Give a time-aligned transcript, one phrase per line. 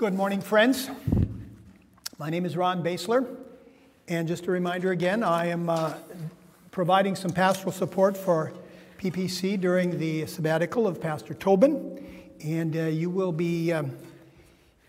[0.00, 0.88] Good morning, friends.
[2.16, 3.36] My name is Ron Basler,
[4.08, 5.92] and just a reminder again, I am uh,
[6.70, 8.54] providing some pastoral support for
[8.98, 12.02] PPC during the sabbatical of Pastor Tobin,
[12.42, 13.94] and uh, you will be um,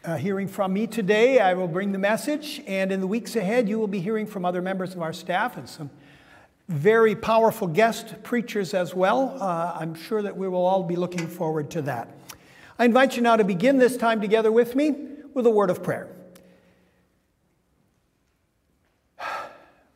[0.05, 1.39] uh, hearing from me today.
[1.39, 4.45] I will bring the message, and in the weeks ahead, you will be hearing from
[4.45, 5.89] other members of our staff and some
[6.69, 9.37] very powerful guest preachers as well.
[9.41, 12.07] Uh, I'm sure that we will all be looking forward to that.
[12.81, 14.95] I invite you now to begin this time together with me
[15.35, 16.07] with a word of prayer.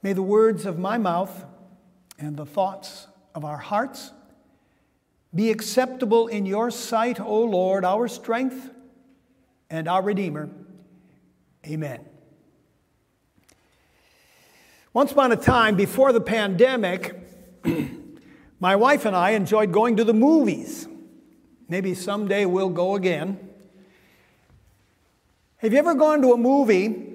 [0.04, 1.46] May the words of my mouth
[2.20, 4.12] and the thoughts of our hearts
[5.34, 8.70] be acceptable in your sight, O Lord, our strength
[9.72, 10.52] and our Redeemer.
[11.66, 12.06] Amen.
[14.94, 17.16] Once upon a time, before the pandemic,
[18.60, 20.88] my wife and I enjoyed going to the movies.
[21.68, 23.40] Maybe someday we'll go again.
[25.58, 27.14] Have you ever gone to a movie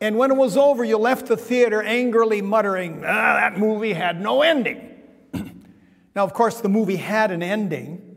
[0.00, 4.20] and when it was over, you left the theater angrily muttering, ah, that movie had
[4.20, 5.00] no ending?
[5.32, 8.16] now, of course, the movie had an ending,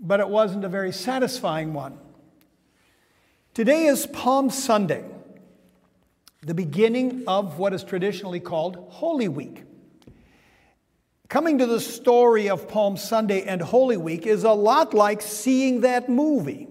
[0.00, 1.98] but it wasn't a very satisfying one.
[3.52, 5.04] Today is Palm Sunday,
[6.42, 9.64] the beginning of what is traditionally called Holy Week.
[11.28, 15.80] Coming to the story of Palm Sunday and Holy Week is a lot like seeing
[15.80, 16.68] that movie.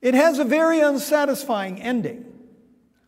[0.00, 2.24] It has a very unsatisfying ending.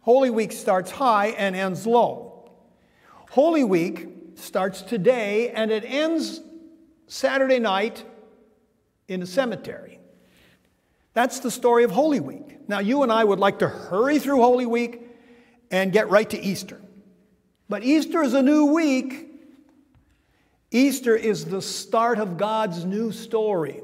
[0.01, 2.51] Holy Week starts high and ends low.
[3.31, 6.41] Holy Week starts today and it ends
[7.07, 8.05] Saturday night
[9.07, 10.01] in a cemetery.
[11.15, 12.69] That's the story of Holy Week.
[12.69, 15.03] Now, you and I would like to hurry through Holy Week
[15.71, 16.81] and get right to Easter.
[17.69, 19.32] But Easter is a new week
[20.73, 23.83] Easter is the start of God's new story.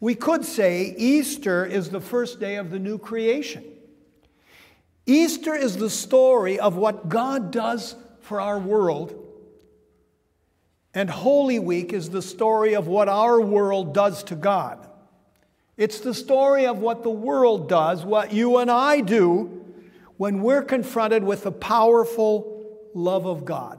[0.00, 3.62] We could say Easter is the first day of the new creation.
[5.04, 9.14] Easter is the story of what God does for our world.
[10.94, 14.88] And Holy Week is the story of what our world does to God.
[15.76, 19.62] It's the story of what the world does, what you and I do
[20.16, 23.78] when we're confronted with the powerful love of God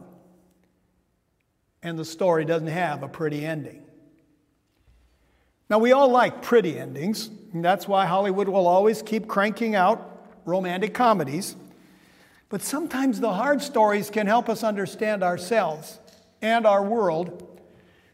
[1.84, 3.84] and the story doesn't have a pretty ending.
[5.70, 10.28] Now, we all like pretty endings, and that's why Hollywood will always keep cranking out
[10.46, 11.56] romantic comedies.
[12.50, 16.00] But sometimes the hard stories can help us understand ourselves
[16.42, 17.48] and our world.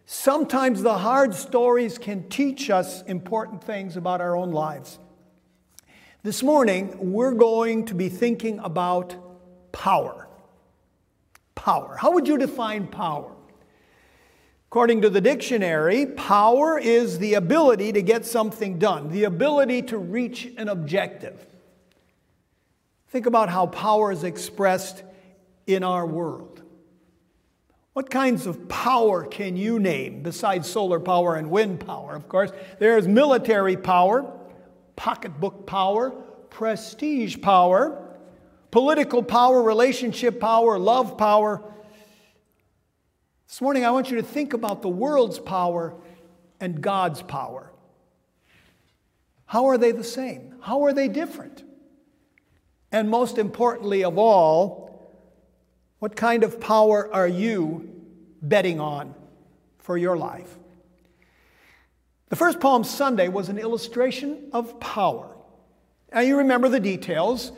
[0.05, 4.99] Sometimes the hard stories can teach us important things about our own lives.
[6.21, 9.15] This morning, we're going to be thinking about
[9.71, 10.27] power.
[11.55, 11.97] Power.
[11.99, 13.36] How would you define power?
[14.77, 19.97] According to the dictionary, power is the ability to get something done, the ability to
[19.97, 21.47] reach an objective.
[23.07, 25.01] Think about how power is expressed
[25.65, 26.61] in our world.
[27.93, 32.13] What kinds of power can you name besides solar power and wind power?
[32.13, 34.31] Of course, there's military power,
[34.95, 36.11] pocketbook power,
[36.51, 38.15] prestige power,
[38.69, 41.63] political power, relationship power, love power,
[43.47, 45.95] this morning, I want you to think about the world's power
[46.59, 47.71] and God's power.
[49.45, 50.55] How are they the same?
[50.59, 51.63] How are they different?
[52.91, 54.87] And most importantly of all,
[55.99, 57.89] what kind of power are you
[58.41, 59.15] betting on
[59.79, 60.57] for your life?
[62.29, 65.37] The first Palm Sunday was an illustration of power.
[66.13, 67.53] Now, you remember the details.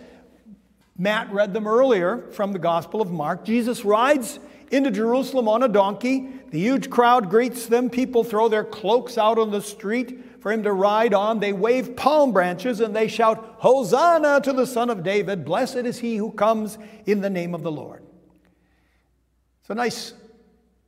[0.97, 3.43] Matt read them earlier from the Gospel of Mark.
[3.43, 4.39] Jesus rides
[4.71, 6.29] into Jerusalem on a donkey.
[6.51, 7.89] The huge crowd greets them.
[7.89, 11.39] People throw their cloaks out on the street for him to ride on.
[11.39, 15.45] They wave palm branches and they shout, Hosanna to the Son of David.
[15.45, 18.03] Blessed is he who comes in the name of the Lord.
[19.61, 20.13] It's a nice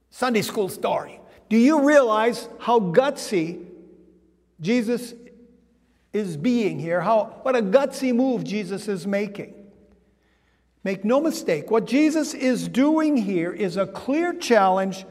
[0.09, 1.19] Sunday school story.
[1.49, 3.65] Do you realize how gutsy
[4.59, 5.13] Jesus
[6.13, 7.01] is being here?
[7.01, 9.60] How, what a gutsy move Jesus is making.
[10.83, 15.05] Make no mistake, what Jesus is doing here is a clear challenge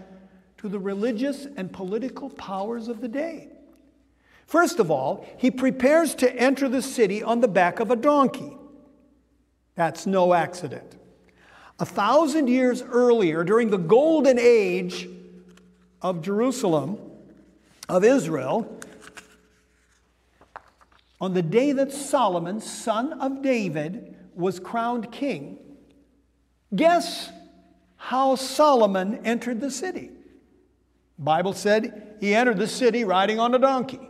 [0.59, 3.49] to the religious and political powers of the day.
[4.47, 8.57] First of all, he prepares to enter the city on the back of a donkey.
[9.77, 10.97] That's no accident.
[11.79, 15.09] A thousand years earlier, during the golden age
[16.03, 16.99] of Jerusalem,
[17.89, 18.81] of Israel,
[21.21, 25.59] on the day that Solomon, son of David, was crowned king,
[26.75, 27.31] guess
[27.97, 30.11] how Solomon entered the city?
[31.19, 34.01] Bible said he entered the city riding on a donkey.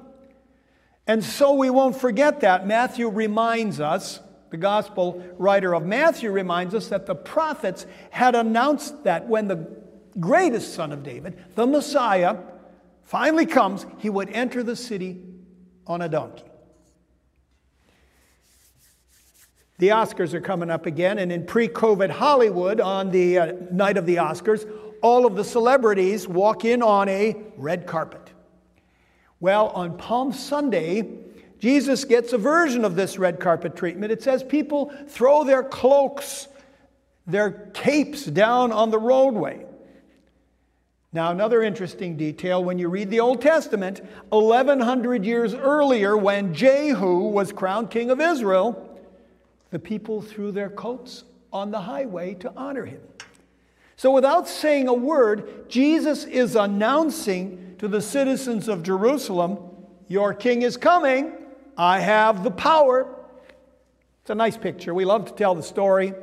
[1.06, 2.66] And so we won't forget that.
[2.66, 4.20] Matthew reminds us,
[4.50, 9.66] the gospel writer of Matthew reminds us that the prophets had announced that when the
[10.18, 12.36] greatest son of David, the Messiah,
[13.02, 15.20] finally comes, he would enter the city
[15.86, 16.49] on a donkey.
[19.80, 23.96] The Oscars are coming up again, and in pre COVID Hollywood, on the uh, night
[23.96, 28.30] of the Oscars, all of the celebrities walk in on a red carpet.
[29.40, 31.08] Well, on Palm Sunday,
[31.60, 34.12] Jesus gets a version of this red carpet treatment.
[34.12, 36.46] It says people throw their cloaks,
[37.26, 39.64] their capes down on the roadway.
[41.10, 47.28] Now, another interesting detail when you read the Old Testament, 1100 years earlier, when Jehu
[47.28, 48.86] was crowned king of Israel,
[49.70, 53.00] the people threw their coats on the highway to honor him.
[53.96, 59.58] So, without saying a word, Jesus is announcing to the citizens of Jerusalem,
[60.08, 61.32] Your king is coming.
[61.76, 63.14] I have the power.
[64.22, 64.92] It's a nice picture.
[64.94, 66.14] We love to tell the story.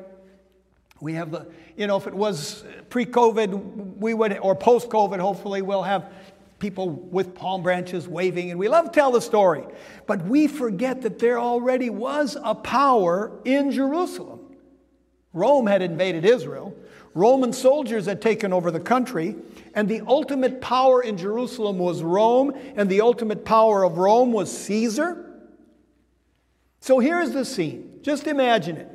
[0.99, 5.19] We have the, you know, if it was pre COVID, we would, or post COVID,
[5.19, 6.11] hopefully, we'll have
[6.59, 9.63] people with palm branches waving, and we love to tell the story.
[10.05, 14.39] But we forget that there already was a power in Jerusalem.
[15.33, 16.75] Rome had invaded Israel,
[17.13, 19.35] Roman soldiers had taken over the country,
[19.73, 24.55] and the ultimate power in Jerusalem was Rome, and the ultimate power of Rome was
[24.65, 25.23] Caesar.
[26.79, 27.99] So here's the scene.
[28.03, 28.89] Just imagine it.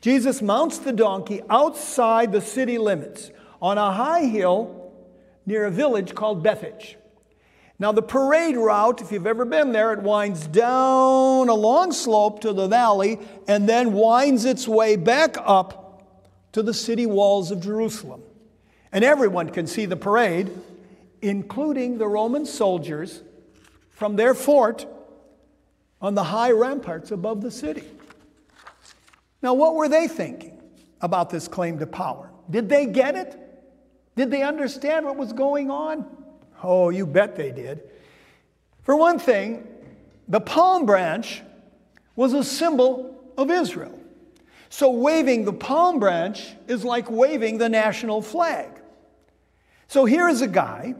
[0.00, 3.30] Jesus mounts the donkey outside the city limits
[3.60, 4.75] on a high hill
[5.46, 6.96] near a village called Bethphage.
[7.78, 12.40] Now, the parade route, if you've ever been there, it winds down a long slope
[12.40, 16.02] to the valley and then winds its way back up
[16.52, 18.22] to the city walls of Jerusalem.
[18.92, 20.50] And everyone can see the parade,
[21.20, 23.22] including the Roman soldiers
[23.90, 24.86] from their fort
[26.00, 27.84] on the high ramparts above the city.
[29.42, 30.62] Now, what were they thinking
[31.02, 32.30] about this claim to power?
[32.48, 33.45] Did they get it?
[34.16, 36.06] Did they understand what was going on?
[36.62, 37.82] Oh, you bet they did.
[38.82, 39.66] For one thing,
[40.26, 41.42] the palm branch
[42.16, 43.98] was a symbol of Israel.
[44.70, 48.70] So waving the palm branch is like waving the national flag.
[49.86, 50.94] So here is a guy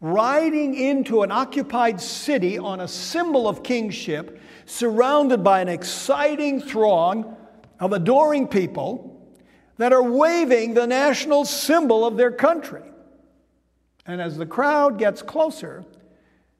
[0.00, 7.36] riding into an occupied city on a symbol of kingship, surrounded by an exciting throng
[7.78, 9.09] of adoring people
[9.80, 12.82] that are waving the national symbol of their country.
[14.04, 15.86] And as the crowd gets closer,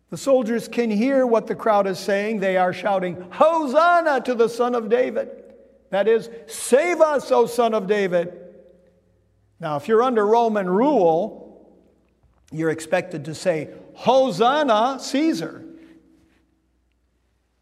[0.09, 2.41] the soldiers can hear what the crowd is saying.
[2.41, 5.29] They are shouting, Hosanna to the Son of David.
[5.91, 8.33] That is, save us, O Son of David.
[9.61, 11.71] Now, if you're under Roman rule,
[12.51, 15.63] you're expected to say, Hosanna, Caesar.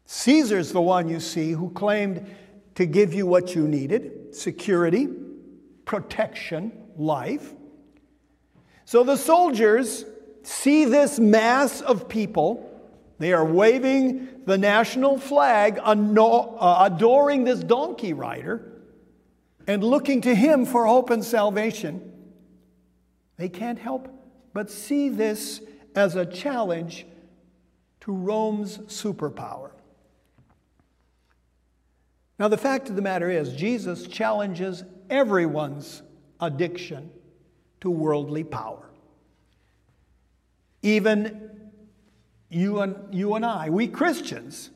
[0.05, 2.33] Caesar's the one you see who claimed
[2.75, 5.09] to give you what you needed security,
[5.89, 7.51] protection, life.
[8.85, 10.05] So the soldiers
[10.43, 12.79] see this mass of people.
[13.17, 18.71] They are waving the national flag, uh, adoring this donkey rider,
[19.65, 22.13] and looking to him for hope and salvation.
[23.37, 24.09] They can't help
[24.53, 25.59] but see this
[25.95, 27.07] as a challenge
[28.01, 29.71] to Rome's superpower.
[32.37, 36.01] Now, the fact of the matter is, Jesus challenges everyone's
[36.39, 37.11] addiction
[37.81, 38.89] to worldly power.
[40.81, 41.49] Even
[42.49, 44.69] you and, you and I, we Christians,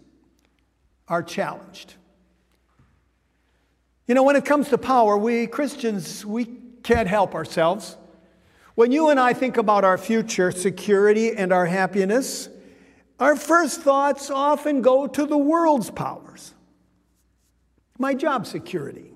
[1.08, 1.96] are challenged.
[4.08, 6.46] You know, when it comes to power, we Christians, we
[6.84, 7.98] can't help ourselves.
[8.76, 12.50] When you and I think about our future security and our happiness,
[13.20, 16.54] our first thoughts often go to the world's powers.
[17.98, 19.13] My job security,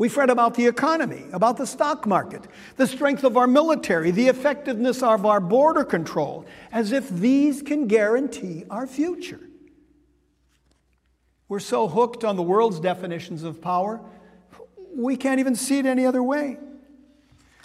[0.00, 2.46] we fret about the economy, about the stock market,
[2.78, 7.86] the strength of our military, the effectiveness of our border control, as if these can
[7.86, 9.40] guarantee our future.
[11.50, 14.00] We're so hooked on the world's definitions of power,
[14.96, 16.56] we can't even see it any other way.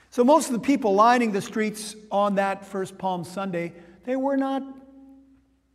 [0.10, 3.72] So, most of the people lining the streets on that first Palm Sunday,
[4.04, 4.62] they were not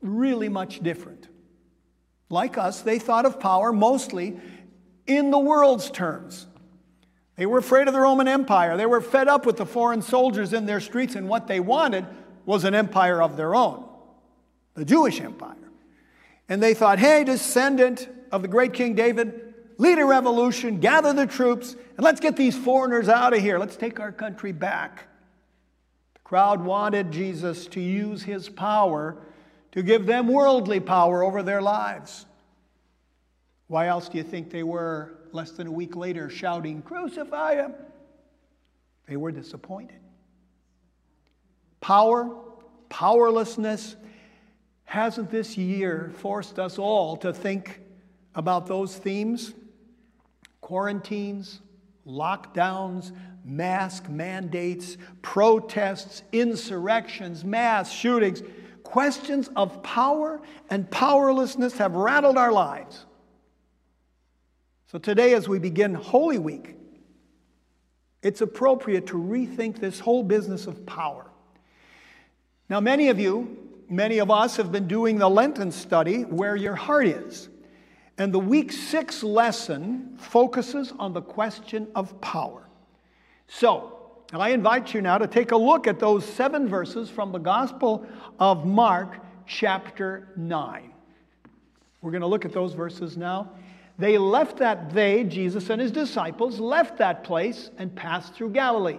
[0.02, 1.26] really much different.
[2.28, 4.38] Like us, they thought of power mostly
[5.06, 6.46] in the world's terms.
[7.40, 8.76] They were afraid of the Roman Empire.
[8.76, 12.04] They were fed up with the foreign soldiers in their streets, and what they wanted
[12.44, 13.82] was an empire of their own,
[14.74, 15.56] the Jewish empire.
[16.50, 21.26] And they thought, hey, descendant of the great King David, lead a revolution, gather the
[21.26, 23.58] troops, and let's get these foreigners out of here.
[23.58, 25.06] Let's take our country back.
[26.12, 29.16] The crowd wanted Jesus to use his power
[29.72, 32.26] to give them worldly power over their lives.
[33.66, 37.74] Why else do you think they were less than a week later shouting, Crucify him?
[39.08, 39.98] They were disappointed.
[41.80, 42.36] Power,
[42.88, 43.96] powerlessness,
[44.84, 47.80] hasn't this year forced us all to think
[48.34, 49.54] about those themes?
[50.60, 51.60] Quarantines,
[52.06, 53.12] lockdowns,
[53.44, 58.42] mask mandates, protests, insurrections, mass shootings.
[58.82, 63.06] Questions of power and powerlessness have rattled our lives.
[64.90, 66.74] So today, as we begin Holy Week,
[68.24, 71.30] it's appropriate to rethink this whole business of power.
[72.68, 73.56] Now, many of you,
[73.88, 77.48] many of us have been doing the Lenten study, Where Your Heart Is.
[78.18, 82.68] And the week six lesson focuses on the question of power.
[83.46, 83.96] So,
[84.32, 88.04] I invite you now to take a look at those seven verses from the Gospel
[88.40, 90.92] of Mark, chapter 9.
[92.02, 93.52] We're going to look at those verses now.
[94.00, 98.96] They left that, they, Jesus and his disciples, left that place and passed through Galilee.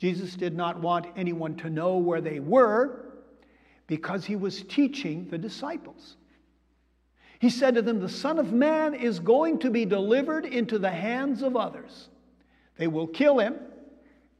[0.00, 3.04] Jesus did not want anyone to know where they were
[3.86, 6.16] because he was teaching the disciples.
[7.38, 10.90] He said to them, The Son of Man is going to be delivered into the
[10.90, 12.08] hands of others.
[12.76, 13.54] They will kill him,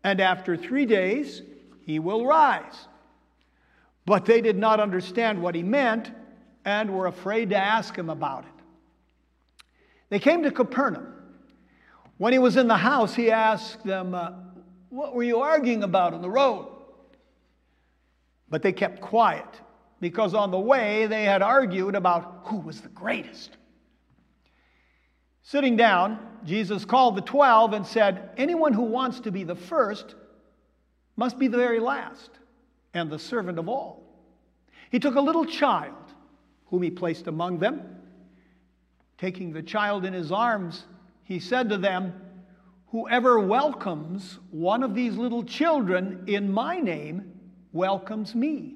[0.03, 1.43] and after three days
[1.87, 2.89] he will rise.
[4.05, 6.11] But they did not understand what he meant
[6.65, 8.54] and were afraid to ask him about it.
[10.15, 11.13] They came to Capernaum.
[12.19, 14.31] When he was in the house, he asked them, uh,
[14.89, 16.69] What were you arguing about on the road?
[18.49, 19.61] But they kept quiet
[19.99, 23.57] because on the way they had argued about who was the greatest.
[25.43, 30.15] Sitting down, Jesus called the twelve and said, Anyone who wants to be the first
[31.17, 32.31] must be the very last
[32.95, 34.05] and the servant of all.
[34.93, 35.97] He took a little child,
[36.67, 37.94] whom he placed among them
[39.25, 40.85] Taking the child in his arms,
[41.23, 42.13] he said to them,
[42.89, 47.33] Whoever welcomes one of these little children in my name
[47.73, 48.75] welcomes me.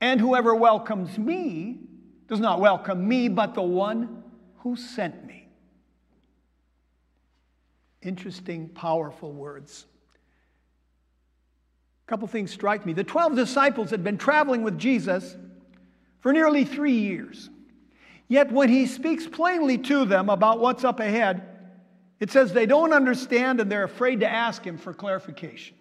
[0.00, 1.78] And whoever welcomes me
[2.26, 4.24] does not welcome me, but the one
[4.64, 5.46] who sent me.
[8.02, 9.86] Interesting, powerful words.
[12.04, 12.94] A couple things strike me.
[12.94, 15.36] The 12 disciples had been traveling with Jesus
[16.18, 17.48] for nearly three years.
[18.30, 21.42] Yet when he speaks plainly to them about what's up ahead,
[22.20, 25.74] it says they don't understand and they're afraid to ask him for clarification.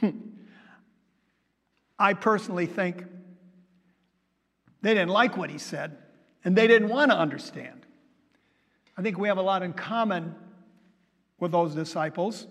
[1.98, 3.04] I personally think
[4.80, 5.98] they didn't like what he said
[6.46, 7.84] and they didn't want to understand.
[8.96, 10.34] I think we have a lot in common
[11.40, 12.46] with those disciples.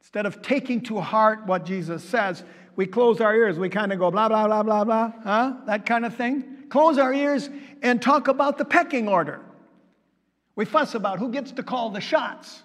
[0.00, 2.44] Instead of taking to heart what Jesus says,
[2.76, 3.58] we close our ears.
[3.58, 5.54] We kind of go blah, blah, blah, blah, blah, huh?
[5.64, 7.48] That kind of thing close our ears
[7.82, 9.40] and talk about the pecking order.
[10.56, 12.62] We fuss about who gets to call the shots.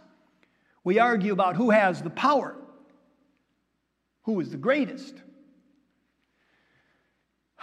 [0.84, 2.56] We argue about who has the power,
[4.24, 5.16] who is the greatest.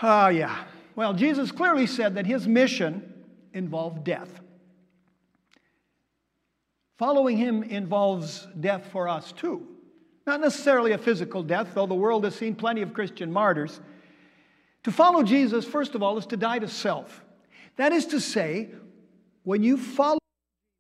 [0.03, 0.65] Ah, uh, yeah.
[0.97, 3.13] Well, Jesus clearly said that his mission
[3.53, 4.41] involved death.
[6.99, 9.67] Following him involves death for us too.
[10.27, 13.81] Not necessarily a physical death, though the world has seen plenty of Christian martyrs.
[14.85, 17.25] To follow Jesus, first of all, is to die to self.
[17.77, 18.71] That is to say,
[19.45, 20.19] when you follow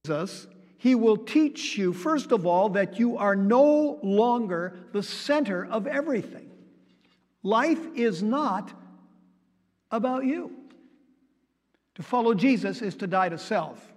[0.04, 0.46] Jesus,
[0.78, 5.86] he will teach you, first of all, that you are no longer the center of
[5.86, 6.50] everything.
[7.42, 8.72] Life is not
[9.90, 10.52] about you.
[11.96, 13.92] To follow Jesus is to die to self.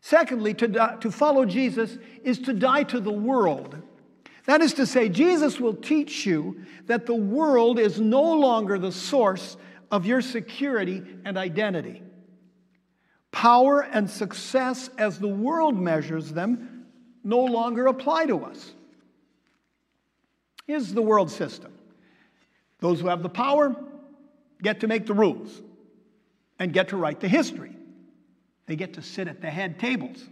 [0.00, 3.80] Secondly, to, die, to follow Jesus is to die to the world.
[4.46, 8.92] That is to say, Jesus will teach you that the world is no longer the
[8.92, 9.56] source
[9.90, 12.02] of your security and identity.
[13.30, 16.86] Power and success, as the world measures them,
[17.22, 18.72] no longer apply to us.
[20.66, 21.72] Here's the world system
[22.80, 23.76] those who have the power
[24.60, 25.62] get to make the rules
[26.58, 27.76] and get to write the history,
[28.66, 30.28] they get to sit at the head tables.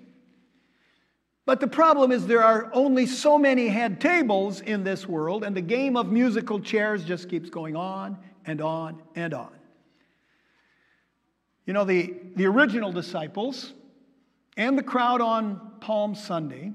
[1.50, 5.56] But the problem is there are only so many head tables in this world, and
[5.56, 8.16] the game of musical chairs just keeps going on
[8.46, 9.50] and on and on.
[11.66, 13.72] You know, the, the original disciples
[14.56, 16.72] and the crowd on Palm Sunday,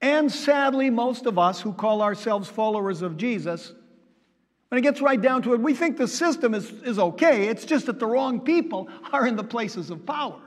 [0.00, 3.74] and sadly, most of us who call ourselves followers of Jesus,
[4.70, 7.48] when it gets right down to it, we think the system is, is okay.
[7.48, 10.40] It's just that the wrong people are in the places of power.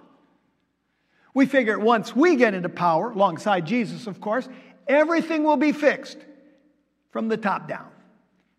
[1.36, 4.48] We figure once we get into power, alongside Jesus, of course,
[4.88, 6.18] everything will be fixed
[7.12, 7.90] from the top down.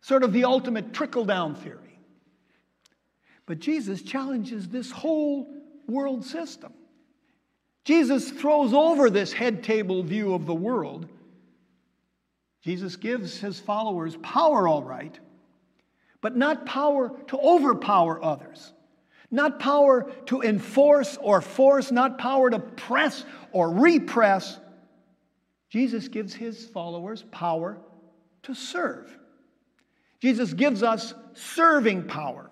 [0.03, 1.99] Sort of the ultimate trickle down theory.
[3.47, 5.49] But Jesus challenges this whole
[5.89, 6.73] world system.
[7.85, 11.09] Jesus throws over this head table view of the world.
[12.63, 15.19] Jesus gives his followers power, all right,
[16.21, 18.73] but not power to overpower others,
[19.31, 24.59] not power to enforce or force, not power to press or repress.
[25.69, 27.79] Jesus gives his followers power
[28.45, 29.17] to serve.
[30.21, 32.51] Jesus gives us serving power.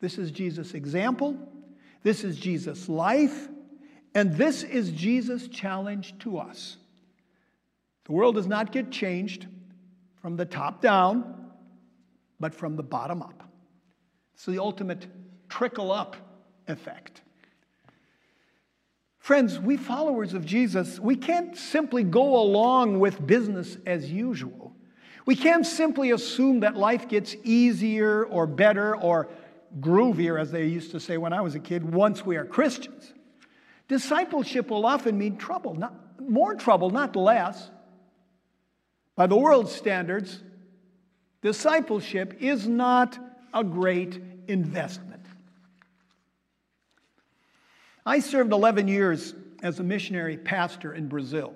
[0.00, 1.36] This is Jesus' example.
[2.02, 3.48] This is Jesus' life.
[4.14, 6.76] And this is Jesus' challenge to us.
[8.06, 9.46] The world does not get changed
[10.16, 11.50] from the top down,
[12.40, 13.44] but from the bottom up.
[14.34, 15.06] It's the ultimate
[15.48, 16.16] trickle up
[16.66, 17.22] effect.
[19.18, 24.72] Friends, we followers of Jesus, we can't simply go along with business as usual.
[25.26, 29.28] We can't simply assume that life gets easier or better or
[29.80, 33.12] groovier, as they used to say when I was a kid, once we are Christians.
[33.88, 37.70] Discipleship will often mean trouble, not, more trouble, not less.
[39.16, 40.42] By the world's standards,
[41.42, 43.18] discipleship is not
[43.52, 45.07] a great investment.
[48.08, 51.52] I served 11 years as a missionary pastor in Brazil.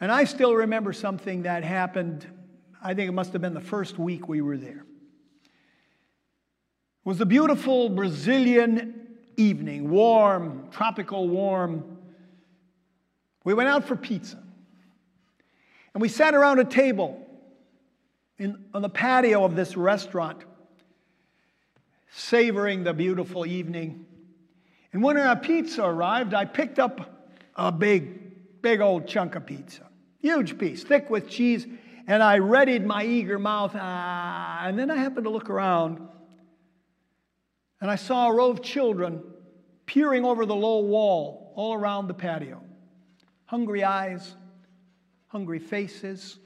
[0.00, 2.24] And I still remember something that happened,
[2.80, 4.86] I think it must have been the first week we were there.
[7.04, 11.98] It was a beautiful Brazilian evening, warm, tropical warm.
[13.42, 14.40] We went out for pizza.
[15.94, 17.26] And we sat around a table
[18.38, 20.44] in, on the patio of this restaurant,
[22.12, 24.06] savoring the beautiful evening.
[24.96, 29.82] And when our pizza arrived, I picked up a big, big old chunk of pizza.
[30.20, 31.66] Huge piece, thick with cheese.
[32.06, 33.72] And I readied my eager mouth.
[33.74, 36.00] Ah, and then I happened to look around
[37.78, 39.22] and I saw a row of children
[39.84, 42.62] peering over the low wall all around the patio.
[43.44, 44.34] Hungry eyes,
[45.26, 46.38] hungry faces,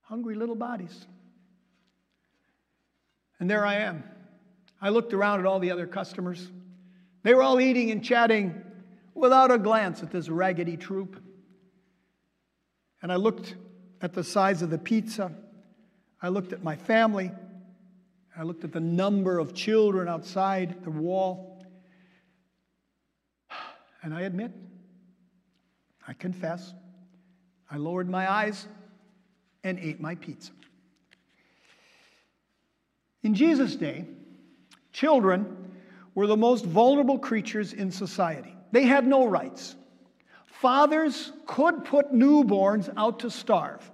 [0.00, 1.04] hungry little bodies.
[3.38, 4.04] And there I am.
[4.84, 6.46] I looked around at all the other customers.
[7.22, 8.62] They were all eating and chatting
[9.14, 11.18] without a glance at this raggedy troop.
[13.00, 13.54] And I looked
[14.02, 15.32] at the size of the pizza.
[16.20, 17.32] I looked at my family.
[18.36, 21.64] I looked at the number of children outside the wall.
[24.02, 24.52] And I admit,
[26.06, 26.74] I confess,
[27.70, 28.68] I lowered my eyes
[29.62, 30.52] and ate my pizza.
[33.22, 34.04] In Jesus' day,
[34.94, 35.72] children
[36.14, 38.56] were the most vulnerable creatures in society.
[38.72, 39.76] They had no rights.
[40.46, 43.90] Fathers could put newborns out to starve.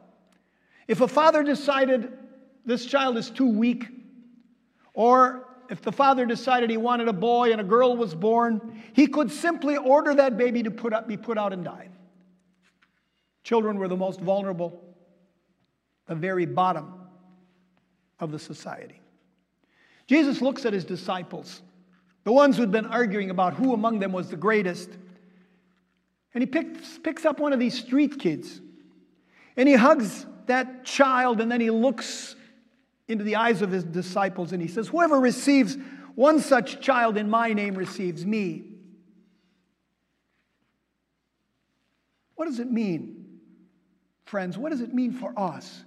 [0.86, 2.12] If a father decided
[2.64, 3.86] this child is too weak,
[4.92, 9.06] or if the father decided he wanted a boy and a girl was born, he
[9.06, 11.88] could simply order that baby to put up, be put out and die.
[13.42, 14.84] Children were the most vulnerable,
[16.06, 16.92] the very bottom
[18.18, 18.99] of the society.
[20.10, 21.62] Jesus looks at his disciples,
[22.24, 24.90] the ones who'd been arguing about who among them was the greatest,
[26.34, 28.60] and he picks, picks up one of these street kids
[29.56, 32.34] and he hugs that child and then he looks
[33.06, 35.78] into the eyes of his disciples and he says, Whoever receives
[36.16, 38.64] one such child in my name receives me.
[42.34, 43.38] What does it mean,
[44.24, 44.58] friends?
[44.58, 45.84] What does it mean for us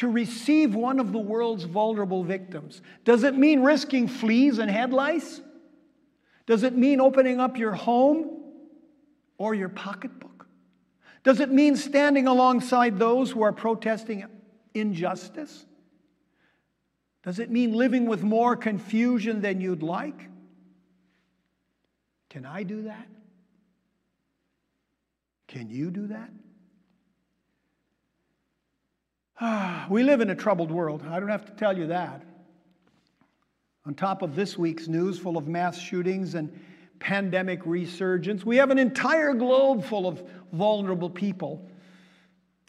[0.00, 2.80] to receive one of the world's vulnerable victims?
[3.04, 5.42] Does it mean risking fleas and head lice?
[6.46, 8.40] Does it mean opening up your home
[9.36, 10.46] or your pocketbook?
[11.22, 14.24] Does it mean standing alongside those who are protesting
[14.72, 15.66] injustice?
[17.22, 20.30] Does it mean living with more confusion than you'd like?
[22.30, 23.06] Can I do that?
[25.46, 26.30] Can you do that?
[29.90, 31.02] We live in a troubled world.
[31.08, 32.22] I don't have to tell you that.
[33.86, 36.52] On top of this week's news full of mass shootings and
[36.98, 38.44] pandemic resurgence.
[38.44, 40.22] We have an entire globe full of
[40.52, 41.68] vulnerable people.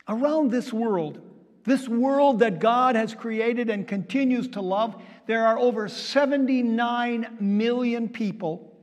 [0.08, 1.22] Around this world,
[1.66, 8.10] this world that God has created and continues to love, there are over 79 million
[8.10, 8.74] people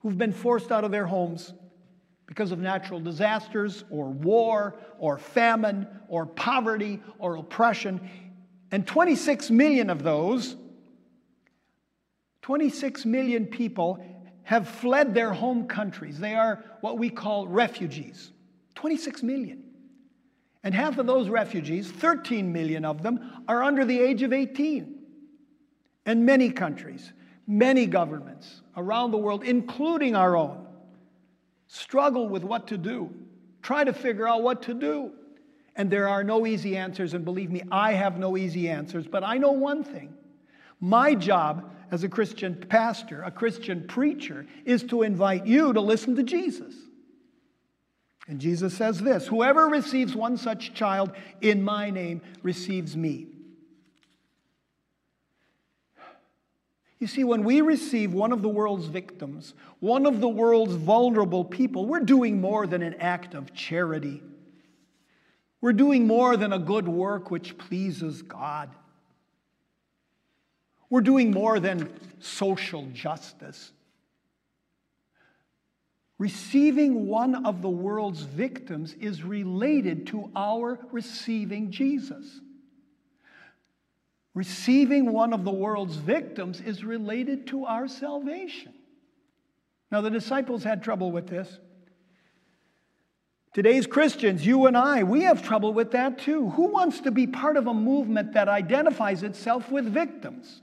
[0.00, 1.54] who've been forced out of their homes
[2.30, 8.08] because of natural disasters or war or famine or poverty or oppression.
[8.70, 10.54] And 26 million of those,
[12.42, 13.98] 26 million people
[14.44, 16.20] have fled their home countries.
[16.20, 18.30] They are what we call refugees
[18.76, 19.64] 26 million.
[20.62, 24.98] And half of those refugees, 13 million of them, are under the age of 18.
[26.06, 27.12] And many countries,
[27.48, 30.66] many governments around the world, including our own,
[31.72, 33.14] struggle with what to do,
[33.62, 35.12] try to figure out what to do.
[35.76, 39.22] And there are no easy answers, and believe me, I have no easy answers, but
[39.22, 40.12] I know one thing.
[40.80, 46.16] My job as a Christian pastor, a Christian preacher, is to invite you to listen
[46.16, 46.74] to Jesus.
[48.26, 53.28] And Jesus says this Whoever receives one such child in my name receives me.
[57.00, 61.46] You see, when we receive one of the world's victims, one of the world's vulnerable
[61.46, 64.22] people, we're doing more than an act of charity.
[65.62, 68.68] We're doing more than a good work which pleases God.
[70.90, 73.72] We're doing more than social justice.
[76.18, 82.40] Receiving one of the world's victims is related to our receiving Jesus.
[84.34, 88.72] Receiving one of the world's victims is related to our salvation.
[89.90, 91.58] Now, the disciples had trouble with this.
[93.52, 96.50] Today's Christians, you and I, we have trouble with that too.
[96.50, 100.62] Who wants to be part of a movement that identifies itself with victims,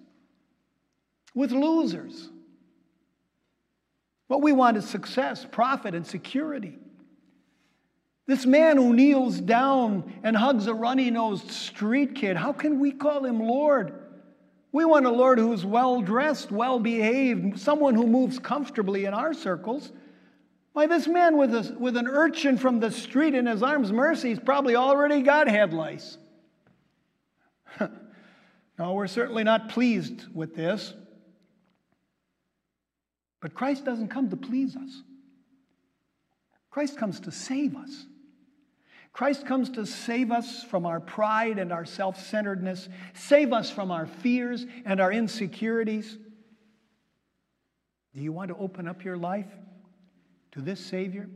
[1.35, 2.29] with losers?
[4.27, 6.77] What we want is success, profit, and security.
[8.27, 12.91] This man who kneels down and hugs a runny nosed street kid, how can we
[12.91, 13.93] call him Lord?
[14.73, 19.33] We want a Lord who's well dressed, well behaved, someone who moves comfortably in our
[19.33, 19.93] circles.
[20.73, 24.29] Why, this man with, a, with an urchin from the street in his arms, mercy,
[24.29, 26.17] he's probably already got head lice.
[27.79, 30.93] no, we're certainly not pleased with this.
[33.41, 35.01] But Christ doesn't come to please us,
[36.69, 38.05] Christ comes to save us.
[39.17, 43.89] Christ comes to save us from our pride and our self centeredness, save us from
[43.89, 46.19] our fears and our insecurities.
[48.13, 49.47] Do you want to open up your life
[50.51, 51.27] to this Savior?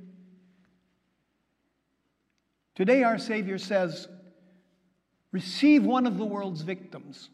[2.76, 4.08] Today, our Savior says,
[5.32, 7.32] Receive one of the world's victims.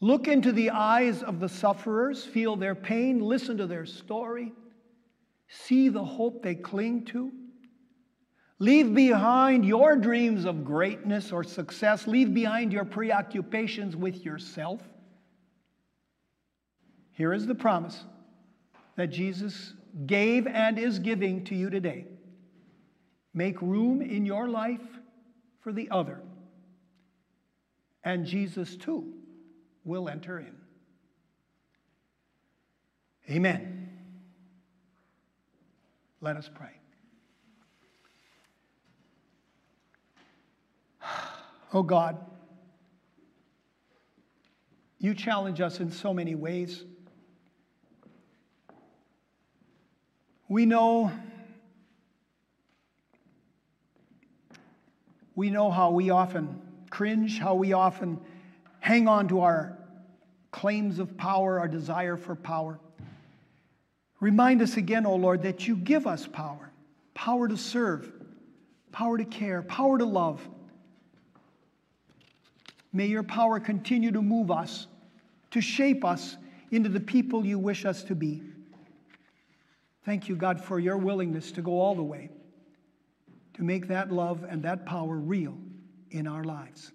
[0.00, 4.52] Look into the eyes of the sufferers, feel their pain, listen to their story,
[5.48, 7.32] see the hope they cling to.
[8.60, 12.06] Leave behind your dreams of greatness or success.
[12.06, 14.82] Leave behind your preoccupations with yourself.
[17.12, 18.04] Here is the promise
[18.96, 19.72] that Jesus
[20.06, 22.04] gave and is giving to you today.
[23.32, 24.86] Make room in your life
[25.60, 26.20] for the other,
[28.04, 29.14] and Jesus too
[29.84, 30.54] will enter in.
[33.30, 33.88] Amen.
[36.20, 36.79] Let us pray.
[41.72, 42.18] Oh God,
[44.98, 46.84] you challenge us in so many ways.
[50.48, 51.12] We know
[55.36, 58.20] we know how we often cringe, how we often
[58.80, 59.78] hang on to our
[60.50, 62.80] claims of power, our desire for power.
[64.18, 66.72] Remind us again, O oh Lord, that you give us power
[67.14, 68.10] power to serve,
[68.92, 70.40] power to care, power to love.
[72.92, 74.86] May your power continue to move us,
[75.52, 76.36] to shape us
[76.70, 78.42] into the people you wish us to be.
[80.04, 82.30] Thank you, God, for your willingness to go all the way
[83.54, 85.56] to make that love and that power real
[86.10, 86.92] in our lives.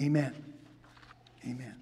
[0.00, 0.34] Amen.
[1.44, 1.76] Amen.